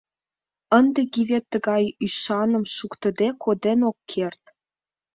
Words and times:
Ынде 0.79 1.01
Гивет 1.13 1.45
тыгай 1.51 1.83
ӱшаным 2.05 2.63
шуктыде 2.75 3.27
коден 3.43 3.79
ок 3.89 3.97
керт. 4.11 4.43